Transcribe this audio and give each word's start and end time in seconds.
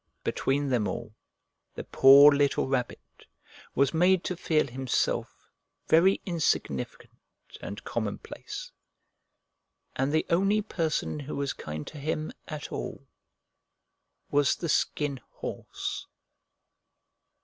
Between 0.23 0.69
them 0.69 0.87
all 0.87 1.13
the 1.75 1.83
poor 1.83 2.31
little 2.31 2.67
Rabbit 2.67 3.27
was 3.75 3.93
made 3.93 4.23
to 4.23 4.35
feel 4.35 4.65
himself 4.65 5.51
very 5.89 6.19
insignificant 6.25 7.11
and 7.61 7.83
commonplace, 7.83 8.71
and 9.95 10.11
the 10.11 10.25
only 10.31 10.63
person 10.63 11.19
who 11.19 11.35
was 11.35 11.53
kind 11.53 11.85
to 11.85 11.99
him 11.99 12.31
at 12.47 12.71
all 12.71 13.05
was 14.31 14.55
the 14.55 14.69
Skin 14.69 15.19
Horse. 15.33 16.07